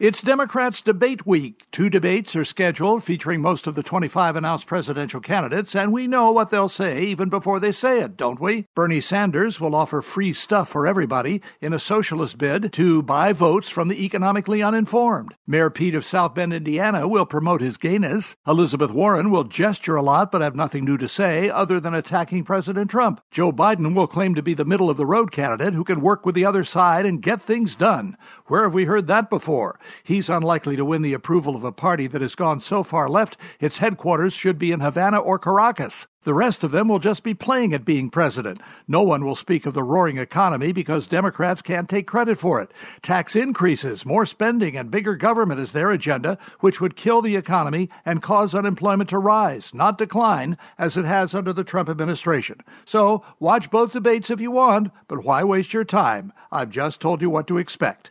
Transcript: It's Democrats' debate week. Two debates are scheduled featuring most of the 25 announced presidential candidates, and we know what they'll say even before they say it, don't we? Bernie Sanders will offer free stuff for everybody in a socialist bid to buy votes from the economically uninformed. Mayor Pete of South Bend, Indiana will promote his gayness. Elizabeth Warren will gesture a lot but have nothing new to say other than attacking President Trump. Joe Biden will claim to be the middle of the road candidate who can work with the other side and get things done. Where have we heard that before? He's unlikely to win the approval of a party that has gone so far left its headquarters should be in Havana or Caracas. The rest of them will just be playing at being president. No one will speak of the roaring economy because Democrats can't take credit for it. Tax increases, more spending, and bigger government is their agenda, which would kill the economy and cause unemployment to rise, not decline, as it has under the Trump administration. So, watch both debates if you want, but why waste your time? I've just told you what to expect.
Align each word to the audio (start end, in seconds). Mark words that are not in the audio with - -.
It's 0.00 0.22
Democrats' 0.22 0.80
debate 0.80 1.26
week. 1.26 1.66
Two 1.72 1.90
debates 1.90 2.36
are 2.36 2.44
scheduled 2.44 3.02
featuring 3.02 3.40
most 3.40 3.66
of 3.66 3.74
the 3.74 3.82
25 3.82 4.36
announced 4.36 4.68
presidential 4.68 5.20
candidates, 5.20 5.74
and 5.74 5.92
we 5.92 6.06
know 6.06 6.30
what 6.30 6.50
they'll 6.50 6.68
say 6.68 7.02
even 7.02 7.28
before 7.28 7.58
they 7.58 7.72
say 7.72 8.00
it, 8.02 8.16
don't 8.16 8.38
we? 8.40 8.66
Bernie 8.76 9.00
Sanders 9.00 9.60
will 9.60 9.74
offer 9.74 10.00
free 10.00 10.32
stuff 10.32 10.68
for 10.68 10.86
everybody 10.86 11.42
in 11.60 11.72
a 11.72 11.80
socialist 11.80 12.38
bid 12.38 12.72
to 12.74 13.02
buy 13.02 13.32
votes 13.32 13.68
from 13.68 13.88
the 13.88 14.04
economically 14.04 14.62
uninformed. 14.62 15.34
Mayor 15.48 15.68
Pete 15.68 15.96
of 15.96 16.04
South 16.04 16.32
Bend, 16.32 16.52
Indiana 16.52 17.08
will 17.08 17.26
promote 17.26 17.60
his 17.60 17.76
gayness. 17.76 18.36
Elizabeth 18.46 18.92
Warren 18.92 19.30
will 19.30 19.42
gesture 19.42 19.96
a 19.96 20.02
lot 20.02 20.30
but 20.30 20.42
have 20.42 20.54
nothing 20.54 20.84
new 20.84 20.96
to 20.96 21.08
say 21.08 21.50
other 21.50 21.80
than 21.80 21.92
attacking 21.92 22.44
President 22.44 22.88
Trump. 22.88 23.20
Joe 23.32 23.50
Biden 23.50 23.96
will 23.96 24.06
claim 24.06 24.36
to 24.36 24.44
be 24.44 24.54
the 24.54 24.64
middle 24.64 24.90
of 24.90 24.96
the 24.96 25.04
road 25.04 25.32
candidate 25.32 25.74
who 25.74 25.82
can 25.82 26.00
work 26.00 26.24
with 26.24 26.36
the 26.36 26.44
other 26.44 26.62
side 26.62 27.04
and 27.04 27.20
get 27.20 27.42
things 27.42 27.74
done. 27.74 28.16
Where 28.46 28.62
have 28.62 28.74
we 28.74 28.84
heard 28.84 29.08
that 29.08 29.28
before? 29.28 29.80
He's 30.02 30.28
unlikely 30.28 30.76
to 30.76 30.84
win 30.84 31.02
the 31.02 31.12
approval 31.12 31.56
of 31.56 31.64
a 31.64 31.72
party 31.72 32.06
that 32.06 32.22
has 32.22 32.34
gone 32.34 32.60
so 32.60 32.82
far 32.82 33.08
left 33.08 33.36
its 33.60 33.78
headquarters 33.78 34.32
should 34.32 34.58
be 34.58 34.72
in 34.72 34.80
Havana 34.80 35.18
or 35.18 35.38
Caracas. 35.38 36.06
The 36.28 36.34
rest 36.34 36.62
of 36.62 36.72
them 36.72 36.88
will 36.88 36.98
just 36.98 37.22
be 37.22 37.32
playing 37.32 37.72
at 37.72 37.86
being 37.86 38.10
president. 38.10 38.60
No 38.86 39.00
one 39.00 39.24
will 39.24 39.34
speak 39.34 39.64
of 39.64 39.72
the 39.72 39.82
roaring 39.82 40.18
economy 40.18 40.72
because 40.72 41.06
Democrats 41.06 41.62
can't 41.62 41.88
take 41.88 42.06
credit 42.06 42.36
for 42.36 42.60
it. 42.60 42.70
Tax 43.00 43.34
increases, 43.34 44.04
more 44.04 44.26
spending, 44.26 44.76
and 44.76 44.90
bigger 44.90 45.14
government 45.14 45.58
is 45.58 45.72
their 45.72 45.90
agenda, 45.90 46.36
which 46.60 46.82
would 46.82 46.96
kill 46.96 47.22
the 47.22 47.36
economy 47.36 47.88
and 48.04 48.22
cause 48.22 48.54
unemployment 48.54 49.08
to 49.08 49.18
rise, 49.18 49.70
not 49.72 49.96
decline, 49.96 50.58
as 50.76 50.98
it 50.98 51.06
has 51.06 51.34
under 51.34 51.54
the 51.54 51.64
Trump 51.64 51.88
administration. 51.88 52.60
So, 52.84 53.24
watch 53.40 53.70
both 53.70 53.92
debates 53.92 54.28
if 54.28 54.38
you 54.38 54.50
want, 54.50 54.92
but 55.06 55.24
why 55.24 55.44
waste 55.44 55.72
your 55.72 55.84
time? 55.84 56.34
I've 56.52 56.68
just 56.68 57.00
told 57.00 57.22
you 57.22 57.30
what 57.30 57.46
to 57.46 57.56
expect. 57.56 58.10